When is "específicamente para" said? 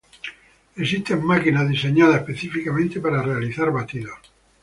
2.21-3.21